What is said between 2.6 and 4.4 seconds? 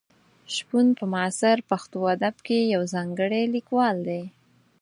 یو ځانګړی لیکوال دی.